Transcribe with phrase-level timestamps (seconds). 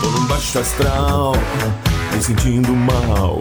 [0.00, 1.32] Tô num baixo astral,
[2.12, 3.40] me sentindo mal.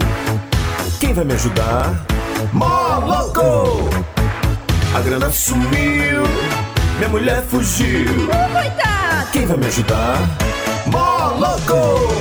[0.99, 2.05] Quem vai me ajudar?
[2.51, 3.89] Moloco!
[4.95, 6.23] A grana sumiu,
[6.97, 8.27] minha mulher fugiu.
[8.51, 9.31] Coitado!
[9.31, 10.19] Quem vai me ajudar?
[10.85, 12.13] Moloco!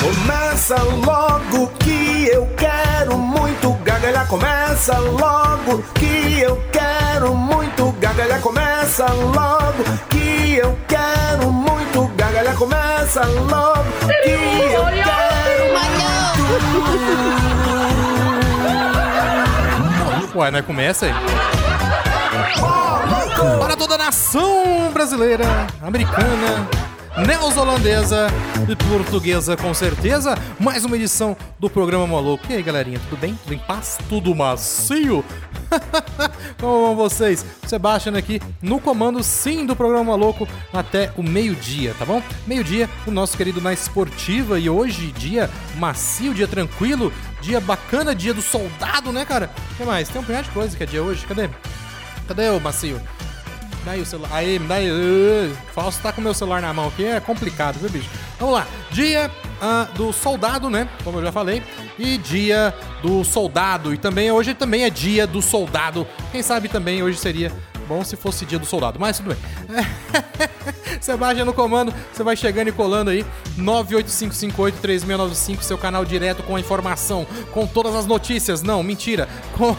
[0.00, 4.26] Começa logo que eu quero muito gargalhar.
[4.28, 7.65] Começa logo que eu quero muito
[8.26, 8.40] gargalhar.
[8.40, 12.56] Começa logo que eu quero muito gargalhar.
[12.56, 13.84] Começa logo
[14.22, 15.66] que eu quero
[20.34, 21.12] Ué, não é começa aí?
[23.58, 25.46] Para toda a nação brasileira,
[25.82, 26.68] americana,
[27.24, 28.26] neozelandesa
[28.68, 32.44] e portuguesa, com certeza, mais uma edição do programa Maluco.
[32.50, 33.38] E aí, galerinha, tudo bem?
[33.42, 33.98] Tudo em paz?
[34.08, 35.24] Tudo macio?
[36.60, 37.44] Como vão vocês?
[37.66, 42.22] Sebastian aqui no comando, sim, do programa Maluco até o meio-dia, tá bom?
[42.46, 48.34] Meio-dia, o nosso querido Na Esportiva e hoje, dia macio, dia tranquilo, dia bacana, dia
[48.34, 49.50] do soldado, né, cara?
[49.72, 50.08] O que mais?
[50.08, 51.48] Tem um punhado de coisa que é dia hoje, cadê?
[52.28, 53.00] Cadê o macio?
[53.86, 54.30] Dá aí o celular.
[54.32, 54.90] Aí, me dá aí.
[55.72, 58.10] Falso tá com meu celular na mão aqui, é complicado, viu, bicho?
[58.36, 58.66] Vamos lá.
[58.90, 59.30] Dia
[59.62, 60.88] ah, do soldado, né?
[61.04, 61.62] Como eu já falei.
[61.96, 63.94] E dia do soldado.
[63.94, 66.04] E também hoje também é dia do soldado.
[66.32, 67.52] Quem sabe também hoje seria
[67.86, 69.38] bom se fosse dia do soldado, mas tudo bem.
[71.00, 73.24] Sebastião no comando, você vai chegando e colando aí.
[73.56, 78.62] 985583695, seu canal direto com a informação, com todas as notícias.
[78.62, 79.28] Não, mentira.
[79.56, 79.74] Com,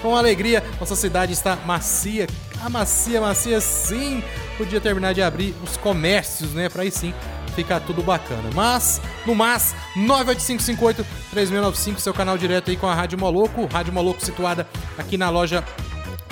[0.00, 2.26] com alegria, nossa cidade está macia.
[2.64, 4.24] A macia, macia sim.
[4.56, 6.70] Podia terminar de abrir os comércios, né?
[6.70, 7.12] Pra aí sim
[7.54, 8.48] ficar tudo bacana.
[8.54, 13.66] Mas, no mas, 985583695, seu canal direto aí com a Rádio Moloco.
[13.66, 14.66] Rádio Moloco situada
[14.96, 15.62] aqui na loja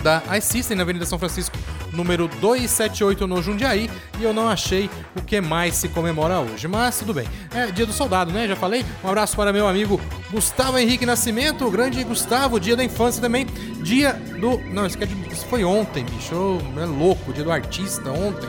[0.03, 1.55] da iSystem, na Avenida São Francisco,
[1.93, 6.99] número 278 no Jundiaí, e eu não achei o que mais se comemora hoje, mas
[6.99, 7.27] tudo bem.
[7.55, 8.49] É dia do soldado, né?
[8.49, 8.85] Já falei.
[9.05, 10.01] Um abraço para meu amigo
[10.31, 13.47] Gustavo Henrique Nascimento, o grande Gustavo, dia da infância também.
[13.83, 14.59] Dia do.
[14.73, 16.35] Não, isso, é isso foi ontem, bicho.
[16.81, 18.49] É louco, dia do artista, ontem.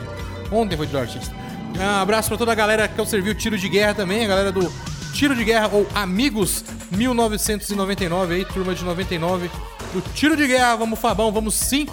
[0.50, 1.34] Ontem foi dia do artista.
[1.78, 4.28] Um abraço para toda a galera que eu servi o tiro de guerra também, a
[4.28, 4.72] galera do
[5.12, 9.48] Tiro de Guerra ou Amigos 1999 aí, turma de 99
[9.92, 10.74] do Tiro de Guerra.
[10.74, 11.86] Vamos Fabão, vamos sim,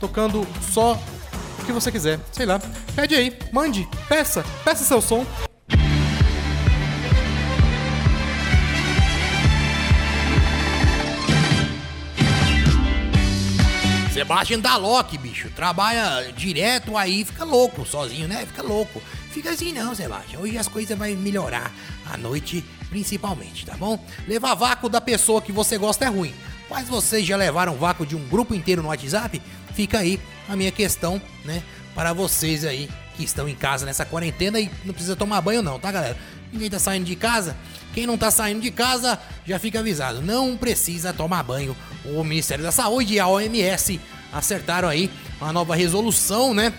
[0.00, 0.98] tocando só
[1.58, 2.18] o que você quiser.
[2.32, 2.60] Sei lá.
[2.94, 5.26] Pede aí, mande, peça, peça seu som.
[14.18, 15.48] Sebastian da Loki, bicho.
[15.50, 18.44] Trabalha direto aí, fica louco sozinho, né?
[18.46, 19.00] Fica louco.
[19.30, 20.42] Fica assim não, Sebastião.
[20.42, 21.70] Hoje as coisas vão melhorar.
[22.12, 24.04] À noite, principalmente, tá bom?
[24.26, 26.34] Levar vácuo da pessoa que você gosta é ruim.
[26.70, 29.40] Mas vocês já levaram vácuo de um grupo inteiro no WhatsApp?
[29.74, 31.62] Fica aí a minha questão, né?
[31.94, 35.78] Para vocês aí que estão em casa nessa quarentena e não precisa tomar banho não,
[35.78, 36.16] tá, galera?
[36.52, 37.56] Ninguém tá saindo de casa.
[37.94, 40.22] Quem não tá saindo de casa já fica avisado.
[40.22, 41.76] Não precisa tomar banho.
[42.04, 44.00] O Ministério da Saúde e a OMS
[44.32, 46.72] acertaram aí uma nova resolução, né?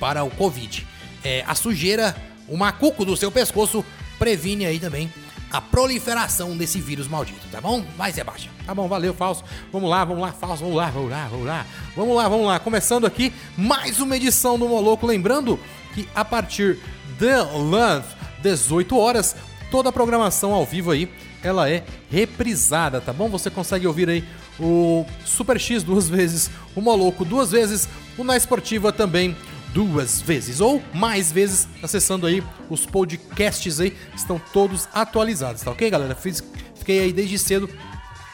[0.00, 0.86] Para o Covid.
[1.24, 2.16] É, a sujeira,
[2.48, 3.84] o macuco do seu pescoço
[4.18, 5.12] previne aí também
[5.52, 7.84] a proliferação desse vírus maldito, tá bom?
[7.96, 8.52] Vai, Sebastião.
[8.64, 9.44] Tá bom, valeu, Falso.
[9.70, 11.66] Vamos lá, vamos lá, Falso, vamos lá, vamos lá, vamos lá.
[11.94, 12.58] Vamos lá, vamos lá.
[12.58, 15.06] Começando aqui mais uma edição do Moloco.
[15.06, 15.60] Lembrando
[15.94, 16.78] que a partir
[17.18, 18.06] de Love,
[18.40, 19.36] 18 horas,
[19.70, 23.28] toda a programação ao vivo aí, ela é reprisada, tá bom?
[23.28, 24.24] Você consegue ouvir aí
[24.58, 29.36] o Super X duas vezes, o Moloco duas vezes, o Na Esportiva também
[29.72, 35.88] duas vezes ou mais vezes acessando aí os podcasts aí, estão todos atualizados, tá ok,
[35.90, 36.14] galera?
[36.14, 36.42] Fiz,
[36.74, 37.68] fiquei aí desde cedo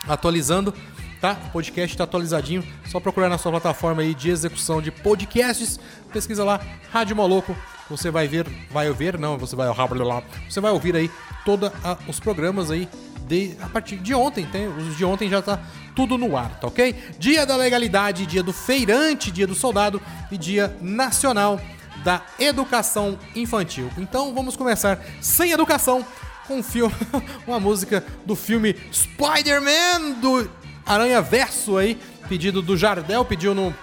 [0.06, 0.74] atualizando,
[1.20, 1.36] tá?
[1.48, 5.78] O podcast tá atualizadinho, só procurar na sua plataforma aí de execução de podcasts,
[6.12, 7.56] pesquisa lá Rádio Moloco,
[7.88, 9.68] você vai ver, vai ouvir, não, você vai
[10.48, 11.10] você vai ouvir aí
[11.44, 11.70] todos
[12.06, 12.88] os programas aí
[13.28, 15.60] de, a partir de ontem, tem, os de ontem já tá
[15.94, 16.94] tudo no ar, tá ok?
[17.18, 20.00] Dia da legalidade, dia do feirante, dia do soldado
[20.32, 21.60] e dia nacional
[22.02, 23.90] da educação infantil.
[23.98, 26.04] Então vamos começar sem educação
[26.46, 26.94] com um filme,
[27.46, 30.50] uma música do filme Spider-Man do
[30.86, 31.98] Aranha Verso aí,
[32.28, 33.74] pedido do Jardel, pediu no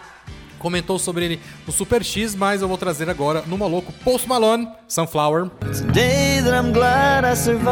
[0.65, 4.67] comentou sobre ele no Super X, mas eu vou trazer agora no maluco Post Malone,
[4.87, 5.51] Sunflower.
[5.93, 7.69] Day that I'm glad I survived.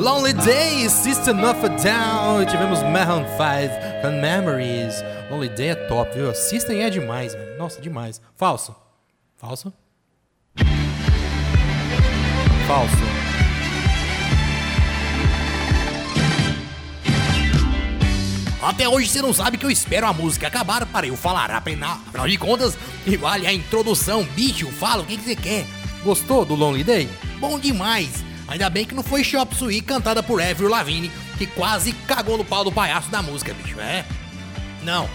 [0.00, 2.46] Lonely Days, System of a Down.
[2.46, 5.02] Tivemos Maroon 5 com Memories.
[5.28, 6.32] Lonely Day é top, viu?
[6.32, 7.58] System é demais, velho.
[7.58, 8.20] Nossa, demais.
[8.36, 8.72] Falso.
[9.36, 9.72] Falso.
[12.68, 13.21] Falso.
[18.62, 21.50] Até hoje você não sabe que eu espero a música acabar para eu falar.
[21.50, 22.78] Afinal afinal de contas,
[23.18, 24.22] vale a introdução.
[24.22, 25.66] Bicho, fala o que, que você quer.
[26.04, 27.08] Gostou do Lonely Day?
[27.40, 28.24] Bom demais.
[28.46, 32.44] Ainda bem que não foi Shop Suey cantada por Avril Lavigne, que quase cagou no
[32.44, 33.80] pau do palhaço da música, bicho.
[33.80, 34.04] É?
[34.84, 35.08] Não.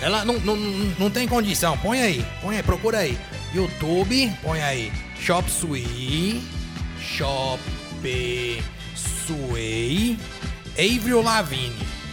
[0.00, 1.76] Ela não, não, não, não tem condição.
[1.78, 3.18] Põe aí, põe aí, procura aí.
[3.52, 4.90] YouTube, põe aí.
[5.20, 6.42] Shop Suey.
[6.98, 7.60] Shop
[8.96, 10.18] Suey.
[10.78, 12.03] Avril Lavigne.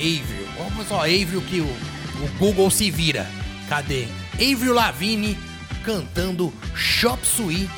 [0.00, 0.48] Avril.
[0.58, 3.26] Vamos só, Avril que o, o Google se vira.
[3.68, 4.08] Cadê?
[4.34, 5.38] Avril Lavigne
[5.84, 7.68] cantando Shop Suey.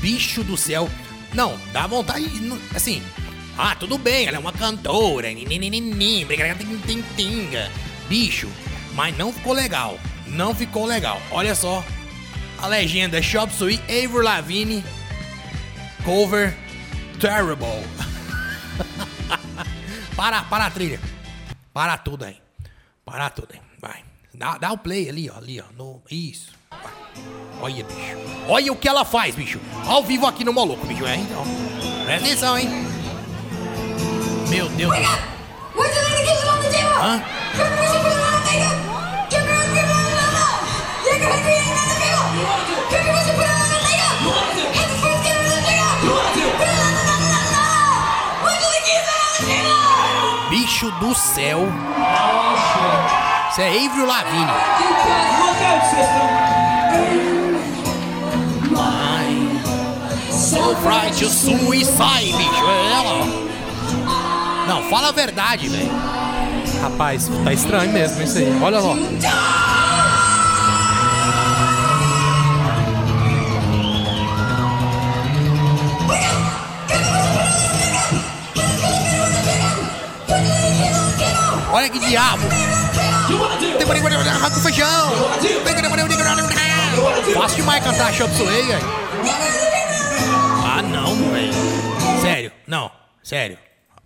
[0.00, 0.88] Bicho do céu.
[1.34, 2.30] Não, dá vontade.
[2.74, 3.02] Assim.
[3.56, 5.28] Ah, tudo bem, ela é uma cantora.
[6.26, 7.70] brigadinha,
[8.08, 8.48] Bicho,
[8.94, 9.98] mas não ficou legal.
[10.26, 11.20] Não ficou legal.
[11.30, 11.84] Olha só.
[12.60, 14.84] A legenda Shop Suey, Avril Lavigne.
[16.04, 16.56] Cover
[17.18, 17.84] Terrible.
[20.16, 21.00] para, para a trilha.
[21.78, 22.36] Para tudo aí.
[23.04, 23.60] Para tudo aí.
[23.80, 24.02] Vai.
[24.34, 25.38] Dá, dá o play ali, ó.
[25.38, 25.64] Ali, ó.
[25.76, 26.50] No, isso.
[26.68, 26.92] Vai.
[27.60, 28.16] Olha, bicho.
[28.48, 29.60] Olha o que ela faz, bicho.
[29.86, 31.06] Ao vivo aqui no Moloco, bicho.
[31.06, 31.44] É, então.
[32.04, 32.68] Presta atenção, hein.
[34.48, 35.38] Meu Deus do céu.
[36.72, 36.98] Table?
[37.00, 37.22] Hã?
[50.60, 51.68] Bicho do céu.
[53.48, 54.50] Isso é Avril Lavigne.
[60.32, 62.70] So fright suicide, bicho.
[62.70, 63.26] É ela.
[64.66, 65.92] Não, fala a verdade, velho.
[66.82, 68.58] Rapaz, tá estranho mesmo isso aí.
[68.60, 68.96] Olha lá.
[81.78, 82.42] Olha que diabo.
[84.30, 85.12] Arranca o feijão.
[87.34, 88.80] Fácil demais cantar Shop Suey, aí.
[90.64, 91.52] Ah, não, velho.
[92.20, 92.90] Sério, não,
[93.22, 93.56] sério.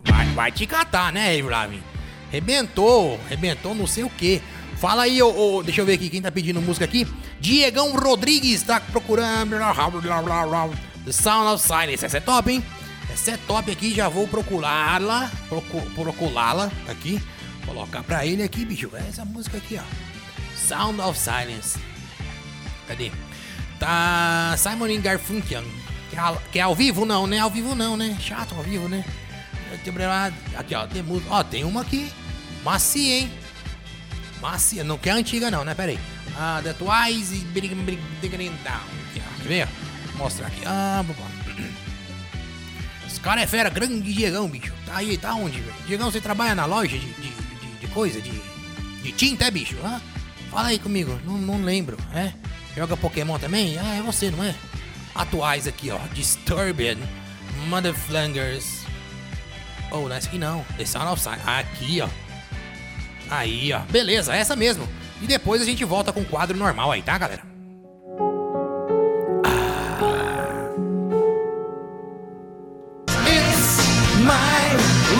[0.04, 1.82] Vai, vai te catar, né, Avril?
[2.30, 4.42] Rebentou, rebentou não sei o que.
[4.76, 7.08] Fala aí, ô, ô, deixa eu ver aqui quem tá pedindo música aqui.
[7.40, 9.56] Diegão Rodrigues tá procurando.
[11.06, 12.04] The Sound of Silence.
[12.04, 12.62] Essa é top, hein?
[13.10, 15.30] Essa é top aqui, já vou procurá-la.
[15.48, 17.18] Procu procurá-la aqui.
[17.66, 18.90] Colocar pra ele aqui, bicho.
[18.94, 20.56] É essa música aqui, ó.
[20.56, 21.78] Sound of Silence.
[22.88, 23.10] Cadê?
[23.78, 25.64] Tá Simon Garfunkel.
[26.10, 27.04] Que é, ao- que é ao vivo?
[27.06, 27.38] Não, né?
[27.38, 28.16] Ao vivo não, né?
[28.20, 29.04] Chato ao vivo, né?
[30.56, 30.86] Aqui, ó.
[30.86, 31.30] Tem música.
[31.32, 32.12] Ó, tem uma aqui.
[32.64, 33.32] Macia, hein?
[34.40, 34.84] Macia.
[34.84, 35.74] Não quer antiga, não, né?
[35.74, 35.98] Pera aí.
[36.36, 37.46] Ah, The Twice.
[37.54, 39.68] Quer ver?
[40.16, 40.62] Mostrar aqui.
[40.66, 41.28] Ah, babá.
[43.06, 43.70] Esse cara é fera.
[43.70, 44.72] Grande Diegão, bicho.
[44.86, 45.74] Tá aí, tá onde, velho?
[45.86, 47.32] Diegão, você trabalha na loja de, de,
[47.82, 48.20] de, coisa?
[48.20, 48.30] De,
[49.02, 49.76] de tinta, é, bicho?
[49.84, 50.00] Hã?
[50.50, 51.18] Fala aí comigo.
[51.24, 52.32] Não, não lembro, é?
[52.76, 53.78] Joga Pokémon também?
[53.78, 54.54] Ah, é você, não é?
[55.14, 55.98] Atuais aqui, ó.
[56.14, 56.98] Disturbed.
[57.68, 58.82] Mother Flangers.
[59.90, 60.64] Oh, não é essa aqui não.
[60.78, 61.42] The Sound of Silence.
[61.46, 62.08] Aqui, ó.
[63.30, 63.80] Aí, ó.
[63.90, 64.88] Beleza, essa mesmo.
[65.20, 67.42] E depois a gente volta com o quadro normal aí, tá, galera?
[73.26, 73.76] It's
[74.18, 74.76] my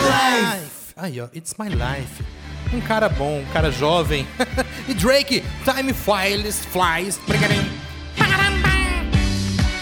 [0.07, 0.95] life.
[0.97, 1.28] Aí, ó.
[1.35, 2.41] It's my life.
[2.73, 4.26] Um cara bom, um cara jovem.
[4.88, 7.21] E Drake, Time Flies, Flies.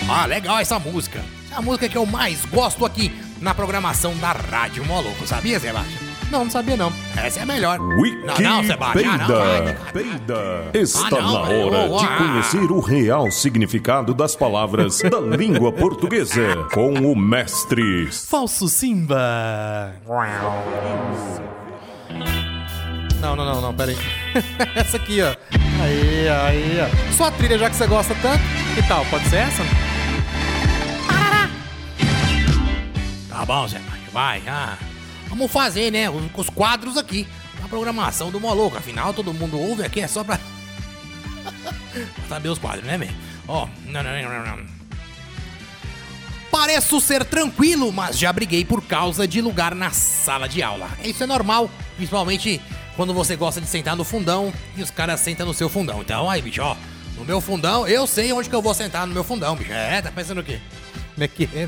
[0.09, 1.21] Ah, legal essa música.
[1.51, 3.11] É a música que eu mais gosto aqui
[3.41, 6.11] na programação da Rádio Moloco, sabia, Sebastião?
[6.31, 6.93] Não, não sabia não.
[7.17, 7.81] Essa é a melhor.
[7.81, 9.35] Wiki não, não, Sebastião, não, Peida.
[9.35, 9.93] vai.
[9.93, 10.71] Peida.
[10.75, 12.17] Está Ah, não, na hora Oh, de ah.
[12.19, 19.95] conhecer o real significado das palavras da língua portuguesa com o mestre Falso Simba.
[23.21, 23.99] Não, não, não, não, pera aí.
[24.75, 25.37] essa aqui, ó.
[25.83, 27.13] Aí, aí, ó.
[27.17, 28.43] Sua trilha, já que você gosta tanto,
[28.75, 29.05] que tal?
[29.07, 29.63] Pode ser essa?
[33.29, 34.43] Tá bom, Sebastião, vai.
[34.47, 34.79] Ah,
[35.29, 37.27] vamos fazer, né, os, os quadros aqui.
[37.61, 38.79] Na programação do Moloco.
[38.79, 40.41] Afinal, todo mundo ouve aqui, é só pra...
[42.27, 43.15] saber os quadros, né, velho?
[43.47, 44.81] Ó, não, não, não, não, não.
[46.51, 50.89] Pareço ser tranquilo, mas já briguei por causa de lugar na sala de aula.
[51.05, 52.61] Isso é normal, principalmente
[53.01, 56.03] quando você gosta de sentar no fundão e os caras sentam no seu fundão.
[56.03, 56.77] Então, aí, bicho, ó,
[57.17, 59.73] no meu fundão, eu sei onde que eu vou sentar no meu fundão, bicho.
[59.73, 60.61] É, tá pensando o quê?
[61.15, 61.67] Como é que é?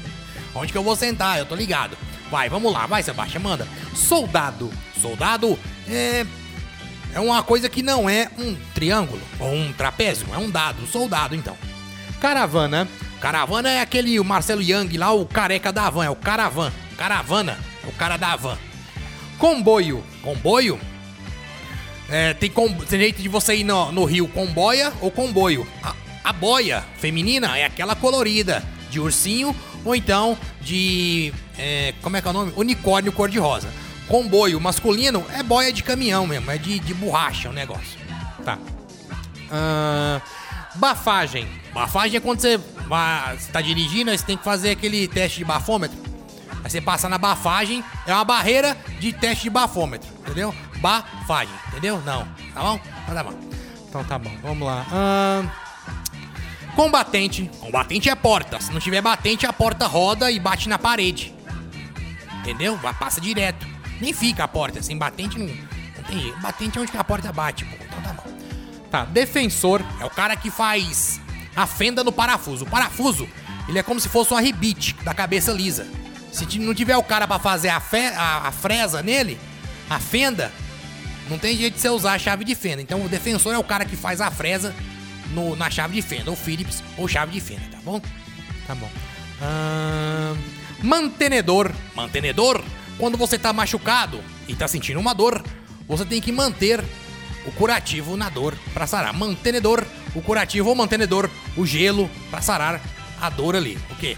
[0.55, 1.39] Onde que eu vou sentar?
[1.39, 1.97] Eu tô ligado.
[2.31, 3.67] Vai, vamos lá, vai, Sebastião, manda.
[3.95, 4.71] Soldado.
[5.01, 5.59] Soldado
[5.89, 6.27] é.
[7.15, 11.35] É uma coisa que não é um triângulo ou um trapézio, é um dado, soldado,
[11.35, 11.57] então.
[12.21, 12.87] Caravana.
[13.23, 16.71] Caravana é aquele o Marcelo Young lá, o careca da van, é o caravan.
[16.99, 18.59] Caravana, é o cara da van.
[19.39, 20.05] Comboio.
[20.21, 20.92] Comboio?
[22.09, 25.67] É, tem, com, tem jeito de você ir no, no rio comboia ou comboio.
[25.83, 25.95] A,
[26.25, 31.33] a boia feminina é aquela colorida, de ursinho ou então de.
[31.59, 32.53] é, como é que é o nome?
[32.55, 33.69] Unicórnio cor-de-rosa.
[34.07, 37.99] Comboio masculino é boia de caminhão mesmo, é de, de borracha o negócio.
[38.45, 38.59] Tá.
[39.51, 40.21] Ahn,
[40.75, 41.49] bafagem.
[41.73, 45.39] Bafagem é quando você, vai, você tá dirigindo, aí você tem que fazer aquele teste
[45.39, 45.97] de bafômetro.
[46.63, 50.55] Aí você passa na bafagem, é uma barreira de teste de bafômetro, entendeu?
[50.83, 52.03] Bafagem, entendeu?
[52.05, 52.81] Não, tá bom?
[53.05, 53.35] Então tá bom.
[53.89, 54.85] Então tá bom, vamos lá.
[56.75, 57.51] Combatente.
[57.61, 58.61] Combatente é porta.
[58.61, 61.35] Se não tiver batente, a porta roda e bate na parede.
[62.41, 62.77] Entendeu?
[62.79, 63.67] Vai, passa direto.
[64.01, 64.83] Nem fica a porta.
[64.83, 66.39] Sem batente não, não tem jeito.
[66.41, 67.77] Batente é onde a porta bate, pô.
[67.85, 68.33] Então tá bom.
[68.91, 69.83] tá, defensor.
[70.01, 71.21] É o cara que faz
[71.55, 72.65] a fenda no parafuso.
[72.65, 73.29] O parafuso,
[73.69, 75.87] ele é como se fosse uma rebite da cabeça lisa.
[76.33, 79.39] Se não tiver o cara pra fazer a, fe- a- a fresa nele,
[79.91, 80.51] a fenda,
[81.31, 82.83] não tem jeito de você usar a chave de fenda.
[82.83, 84.75] Então o defensor é o cara que faz a fresa
[85.35, 88.01] no- na chave de fenda, ou Phillips, ou chave de fenda, tá bom?
[88.67, 88.91] Tá bom.
[89.41, 90.37] Ahn,
[90.83, 91.71] mantenedor.
[91.95, 92.63] Mantenedor,
[92.99, 95.43] quando você tá machucado e tá sentindo uma dor,
[95.89, 96.83] você tem que manter
[97.47, 99.13] o curativo na dor pra sarar.
[99.13, 102.81] Mantenedor, o curativo ou mantenedor, o gelo pra sarar
[103.21, 103.79] a dor ali.
[103.91, 104.17] O quê?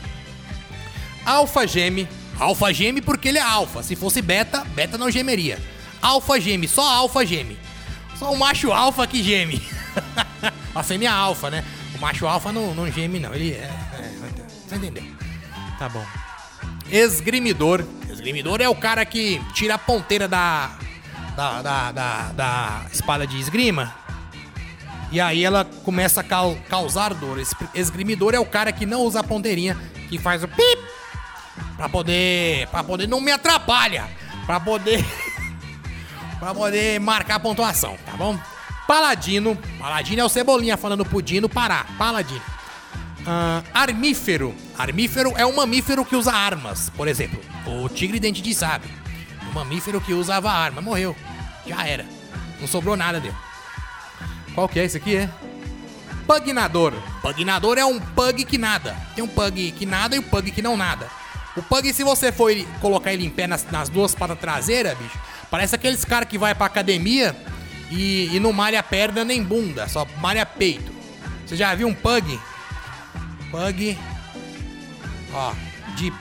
[1.25, 2.07] Alfa geme.
[2.39, 3.83] Alfa geme porque ele é alfa.
[3.83, 5.59] Se fosse beta, beta não gemeria.
[6.05, 7.57] Alfa geme, só alfa geme.
[8.19, 9.67] Só o macho alfa que geme.
[10.75, 11.65] a fêmea alfa, né?
[11.97, 13.33] O macho alfa não, não geme, não.
[13.35, 14.13] Ele é, é.
[14.69, 15.03] Você entendeu?
[15.79, 16.05] Tá bom.
[16.91, 17.83] Esgrimidor.
[18.11, 20.73] Esgrimidor é o cara que tira a ponteira da,
[21.35, 23.95] da, da, da, da espada de esgrima.
[25.11, 27.39] E aí ela começa a cau- causar dor.
[27.75, 29.75] Esgrimidor é o cara que não usa a ponteirinha,
[30.11, 30.83] que faz o pip
[31.79, 32.67] pra poder.
[32.69, 33.07] pra poder.
[33.09, 34.05] não me atrapalha!
[34.45, 35.03] Pra poder.
[36.39, 38.39] pra poder marcar a pontuação, tá bom?
[38.87, 39.57] Paladino.
[39.79, 41.87] Paladino é o Cebolinha falando pro Dino parar.
[41.97, 42.43] Paladino.
[43.27, 44.55] Ahn, armífero.
[44.77, 47.41] Armífero é um mamífero que usa armas, por exemplo.
[47.67, 48.91] O tigre dente de sabre.
[49.49, 50.81] Um mamífero que usava arma.
[50.83, 51.17] Morreu.
[51.67, 52.05] Já era.
[52.61, 53.35] Não sobrou nada dele.
[54.55, 55.17] Qual que é esse aqui?
[55.17, 55.31] É?
[56.27, 56.93] Pugnador.
[57.23, 58.97] Pugnador é um pug que nada.
[59.15, 61.09] Tem um pug que nada e o pug que não nada.
[61.57, 65.19] O pug, se você for colocar ele em pé nas, nas duas patas traseiras, bicho,
[65.55, 67.33] parece aqueles caras que vai pra academia
[67.89, 70.93] e, e não malha perna nem bunda, só malha peito.
[71.47, 72.41] Você já viu um pug?
[73.53, 73.97] Pug.
[75.33, 75.55] Ó,
[75.95, 76.13] de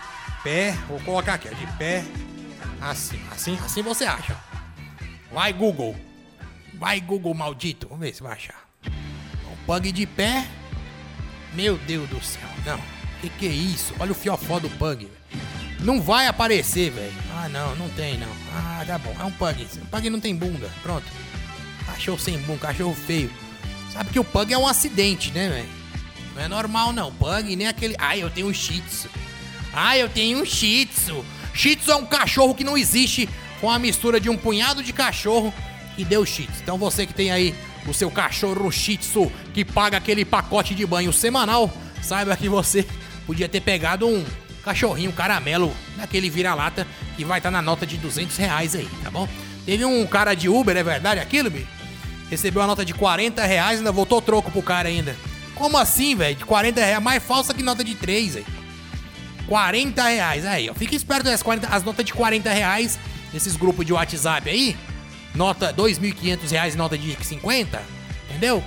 [0.43, 0.77] pé.
[0.87, 2.05] Vou colocar aqui, ó, de pé.
[2.79, 4.37] Assim, assim, assim você acha.
[5.31, 5.95] Vai, Google.
[6.75, 7.87] Vai, Google maldito.
[7.87, 8.69] Vamos ver se vai achar.
[8.85, 10.47] Um pug de pé.
[11.55, 12.47] Meu Deus do céu.
[12.63, 12.79] Não.
[13.19, 13.95] Que que é isso?
[13.99, 15.05] Olha o fiofó do pug.
[15.05, 15.22] velho.
[15.83, 17.13] Não vai aparecer, velho.
[17.35, 18.29] Ah, não, não tem, não.
[18.55, 19.13] Ah, tá bom.
[19.19, 19.67] É um pug.
[19.81, 20.69] O pug não tem bunda.
[20.81, 21.05] Pronto.
[21.85, 23.29] Cachorro sem bunda, cachorro feio.
[23.91, 25.69] Sabe que o pug é um acidente, né, velho?
[26.35, 27.11] Não é normal, não.
[27.11, 27.95] Pug nem aquele.
[27.99, 29.09] Ai, eu tenho um shih tzu.
[29.73, 31.25] Ai, eu tenho um shih tzu.
[31.53, 33.29] Shih tzu é um cachorro que não existe.
[33.59, 35.53] Com a mistura de um punhado de cachorro
[35.97, 36.61] que deu shih tzu.
[36.63, 37.53] Então você que tem aí
[37.85, 41.71] o seu cachorro shih tzu que paga aquele pacote de banho semanal,
[42.01, 42.85] saiba que você
[43.25, 44.25] podia ter pegado um
[44.63, 49.27] cachorrinho caramelo daquele vira-lata que vai estar na nota de 200 reais aí, tá bom?
[49.65, 51.67] Teve um cara de Uber, é verdade aquilo, bicho?
[52.29, 55.15] Recebeu a nota de 40 reais e ainda voltou troco pro cara ainda.
[55.55, 56.35] Como assim, velho?
[56.35, 58.45] De 40 reais, mais falsa que nota de 3, velho.
[59.47, 60.73] 40 reais, aí, ó.
[60.73, 62.97] Fica esperto as, 40, as notas de 40 reais
[63.31, 64.75] nesses grupos de WhatsApp aí.
[65.35, 67.81] Nota 2.500 reais nota de 50,
[68.29, 68.63] entendeu?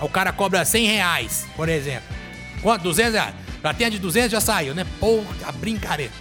[0.00, 2.08] O cara cobra 100 reais, por exemplo.
[2.62, 2.82] Quanto?
[2.82, 3.43] 200 reais.
[3.64, 4.84] Já tem a de 200, já saiu, né?
[5.00, 6.12] Porra, brincadeira.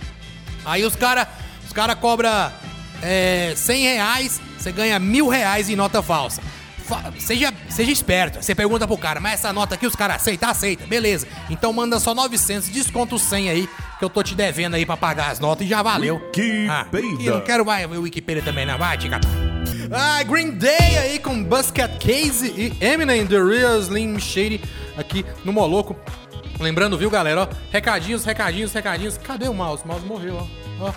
[0.65, 1.27] Aí os cara,
[1.67, 2.53] os cara cobra
[3.01, 6.41] é, 100 reais, você ganha mil reais em nota falsa.
[6.85, 8.41] Fa- seja, seja esperto.
[8.41, 10.49] Você pergunta pro cara, mas essa nota aqui os caras aceitam?
[10.49, 11.27] Aceita, beleza.
[11.49, 13.69] Então manda só 900, desconta os 100 aí,
[13.99, 16.21] que eu tô te devendo aí pra pagar as notas e já valeu.
[16.85, 17.27] Wikipedia.
[17.27, 18.77] e não quero vai, o Wikipedia também, não.
[18.77, 19.29] Vai, catar.
[19.91, 24.61] Ah, Green Day aí com Buscat Case e Eminem, The Real Slim Shady
[24.97, 25.95] aqui no Moloco.
[26.59, 29.17] Lembrando, viu, galera, ó, recadinhos, recadinhos, recadinhos.
[29.17, 29.83] Cadê o mouse?
[29.83, 30.47] O mouse morreu,
[30.79, 30.87] ó.
[30.87, 30.93] ó.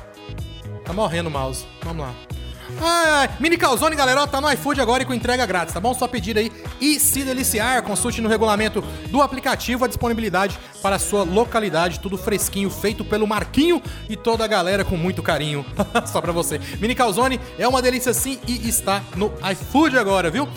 [0.84, 1.66] Tá morrendo o mouse.
[1.82, 2.14] Vamos lá.
[2.80, 3.30] Ai.
[3.38, 5.94] Mini Calzone, galera, ó, tá no iFood agora e com entrega grátis, tá bom?
[5.94, 7.82] Só pedir aí e se deliciar.
[7.82, 12.00] Consulte no regulamento do aplicativo a disponibilidade para a sua localidade.
[12.00, 15.64] Tudo fresquinho, feito pelo Marquinho e toda a galera com muito carinho.
[16.06, 16.60] Só pra você.
[16.80, 20.48] Mini Calzone é uma delícia sim e está no iFood agora, viu?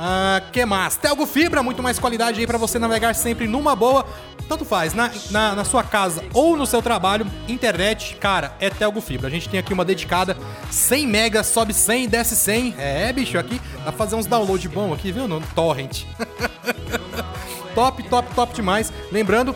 [0.00, 0.96] Ah, que mais?
[0.96, 4.06] Telgo Fibra, muito mais qualidade aí pra você navegar sempre numa boa.
[4.48, 9.00] Tanto faz, na, na, na sua casa ou no seu trabalho, internet, cara, é Telgo
[9.00, 9.26] Fibra.
[9.26, 10.36] A gente tem aqui uma dedicada,
[10.70, 12.76] 100 megas, sobe 100, desce 100.
[12.78, 15.26] É, bicho, aqui dá pra fazer uns download bom aqui, viu?
[15.26, 16.04] No torrent.
[17.74, 18.92] top, top, top demais.
[19.10, 19.54] Lembrando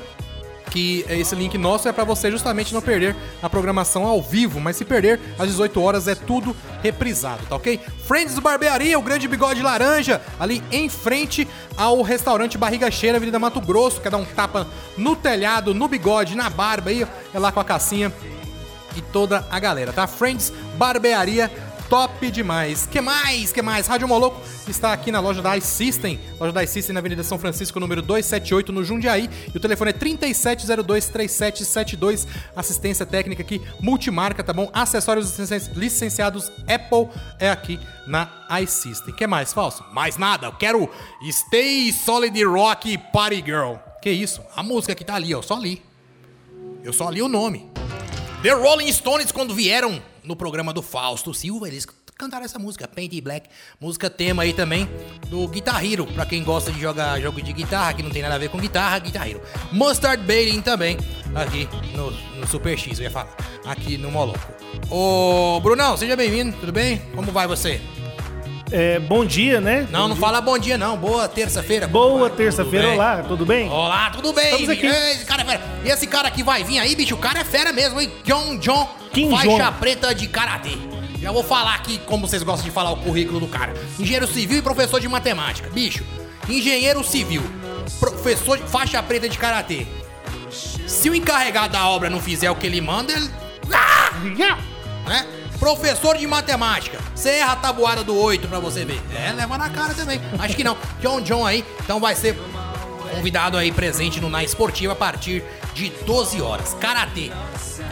[0.73, 4.75] que esse link nosso é para você justamente não perder a programação ao vivo, mas
[4.75, 7.79] se perder às 18 horas é tudo reprisado, tá ok?
[8.07, 13.61] Friends Barbearia, o grande bigode laranja, ali em frente ao restaurante Barriga Cheira, Avenida Mato
[13.61, 17.61] Grosso, quer dar um tapa no telhado, no bigode, na barba aí, é lá com
[17.61, 18.11] a cassinha
[18.97, 20.07] e toda a galera, tá?
[20.07, 21.50] Friends Barbearia
[21.92, 22.87] top demais.
[22.87, 23.52] Que mais?
[23.52, 23.87] Que mais?
[23.87, 27.78] Rádio Moloco está aqui na loja da iSystem, loja da iSystem na Avenida São Francisco,
[27.78, 29.28] número 278, no Jundiaí.
[29.52, 32.26] E o telefone é 3702-3772.
[32.56, 34.70] Assistência técnica aqui, multimarca, tá bom?
[34.72, 35.38] Acessórios
[35.75, 38.26] licenciados Apple é aqui na
[38.62, 39.14] iSystem.
[39.14, 39.84] Que mais, Falso?
[39.92, 40.46] Mais nada.
[40.46, 40.88] Eu quero
[41.30, 43.75] Stay Solid Rock Party Girl.
[44.00, 44.40] Que isso?
[44.56, 45.42] A música que tá ali, ó.
[45.42, 45.82] Só li.
[46.82, 47.70] Eu só li o nome.
[48.42, 51.87] The Rolling Stones, quando vieram no programa do Fausto Silva, eles
[52.17, 53.49] cantaram essa música, Paint Black,
[53.81, 54.88] música tema aí também
[55.29, 58.37] do Guitar Hero, pra quem gosta de jogar jogo de guitarra, que não tem nada
[58.37, 59.41] a ver com guitarra, Guitar Hero.
[59.73, 60.97] Mustard Baiting também,
[61.35, 64.38] aqui no, no Super X, eu ia falar, aqui no Moloco.
[64.91, 66.99] Ô, Brunão, seja bem-vindo, tudo bem?
[67.14, 67.81] Como vai você?
[68.71, 69.87] É, bom dia, né?
[69.91, 71.87] Não, não fala bom dia não, boa terça-feira.
[71.87, 73.69] Boa terça-feira, olá, tudo bem?
[73.69, 74.47] Olá, tudo bem?
[74.47, 74.87] Estamos aqui.
[74.87, 75.62] Esse cara é fera.
[75.85, 78.11] E esse cara que vai vir aí, bicho, o cara é fera mesmo, hein?
[78.25, 79.78] John John, Kim faixa Jong.
[79.78, 80.77] preta de karatê.
[81.20, 83.75] Já vou falar aqui como vocês gostam de falar o currículo do cara.
[83.98, 85.70] Engenheiro civil e professor de matemática.
[85.70, 86.05] Bicho,
[86.48, 87.42] engenheiro civil,
[88.01, 89.87] professor de faixa preta de karatê.
[90.87, 93.31] Se o encarregado da obra não fizer o que ele manda, ele.
[93.72, 94.11] Ah!
[95.09, 95.27] Né?
[95.59, 96.98] Professor de matemática.
[97.14, 99.01] Você erra a tabuada do 8 pra você ver.
[99.14, 100.20] É, leva na cara também.
[100.38, 100.77] Acho que não.
[101.01, 102.37] John John aí, então vai ser
[103.14, 105.42] convidado aí presente no Na Esportiva a partir
[105.75, 106.75] de 12 horas.
[106.81, 107.31] Karatê.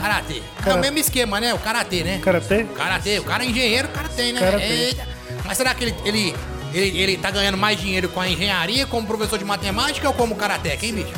[0.01, 0.43] Karatê.
[0.67, 1.55] É o mesmo esquema, né?
[1.55, 2.21] O karatê, né?
[2.23, 2.65] Karatê?
[2.65, 3.19] Karatê.
[3.19, 4.41] O cara é engenheiro, o cara tem, né?
[4.41, 4.65] Karatê.
[4.65, 5.09] Eita.
[5.45, 6.35] Mas será que ele, ele,
[6.73, 10.35] ele, ele tá ganhando mais dinheiro com a engenharia como professor de matemática ou como
[10.35, 11.15] karateca, hein, bicho?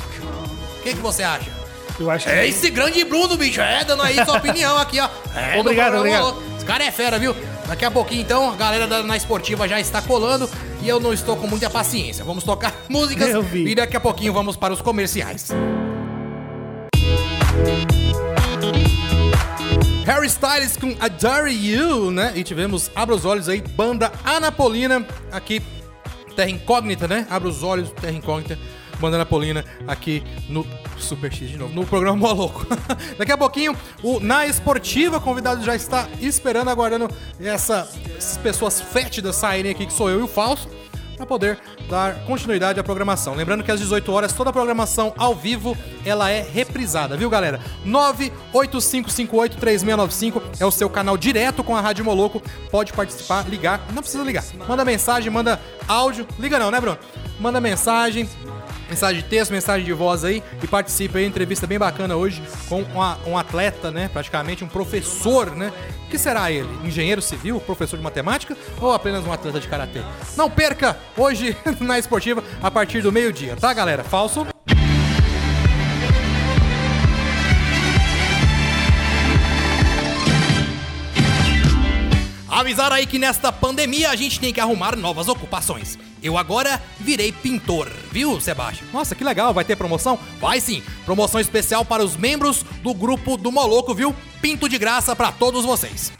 [0.79, 1.51] O que, que você acha?
[1.99, 2.33] Eu acho que.
[2.33, 3.61] É esse grande Bruno, bicho.
[3.61, 5.09] É, dando aí sua opinião aqui, ó.
[5.35, 6.45] É, Obrigado, programa, obrigado.
[6.53, 6.57] ó.
[6.57, 7.35] Esse cara é fera, viu?
[7.67, 10.49] Daqui a pouquinho, então, a galera da, na esportiva já está colando
[10.83, 12.25] e eu não estou com muita paciência.
[12.25, 15.51] Vamos tocar músicas e daqui a pouquinho vamos para os comerciais.
[20.05, 22.33] Harry Styles com Adore You, né?
[22.35, 25.63] E tivemos Abra os Olhos aí, banda Anapolina, aqui,
[26.35, 27.25] Terra Incógnita, né?
[27.31, 28.59] Abra os Olhos, Terra Incógnita,
[29.03, 32.67] banda Anapolina, aqui no Super X de novo, no programa Mó Louco.
[33.19, 37.11] Daqui a pouquinho, o Na Esportiva, convidado já está esperando, aguardando
[37.41, 40.69] essa, essas pessoas fétidas saírem aqui, que sou eu e o Falso
[41.17, 43.35] para poder dar continuidade à programação.
[43.35, 47.61] Lembrando que às 18 horas toda a programação ao vivo ela é reprisada, viu, galera?
[47.87, 52.43] 985583695 é o seu canal direto com a Rádio Moloco.
[52.71, 54.45] Pode participar, ligar, não precisa ligar.
[54.69, 56.99] Manda mensagem, manda áudio, liga não, né, Bruno?
[57.39, 58.29] Manda mensagem,
[58.93, 62.83] mensagem de texto, mensagem de voz aí e participe aí, entrevista bem bacana hoje com
[62.83, 65.73] uma- um atleta, né, praticamente um professor, né?
[66.07, 66.69] O que será ele?
[66.85, 70.01] Engenheiro civil, professor de matemática ou apenas um atleta de karatê?
[70.37, 74.05] Não perca hoje na esportiva a partir do meio-dia, tá, galera?
[74.05, 74.47] Falso?
[82.63, 85.99] Avisar aí que nesta pandemia a gente tem que arrumar novas ocupações.
[86.23, 88.89] Eu agora virei pintor, viu, Sebastião?
[88.93, 90.17] Nossa, que legal, vai ter promoção?
[90.41, 94.15] Vai sim, promoção especial para os membros do grupo do Moloco, viu?
[94.41, 96.13] Pinto de graça para todos vocês.